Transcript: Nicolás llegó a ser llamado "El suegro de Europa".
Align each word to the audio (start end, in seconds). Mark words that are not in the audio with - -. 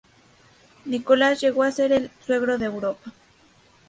Nicolás 0.85 1.41
llegó 1.41 1.61
a 1.61 1.71
ser 1.71 1.91
llamado 1.91 2.05
"El 2.11 2.25
suegro 2.25 2.57
de 2.57 2.65
Europa". 2.65 3.13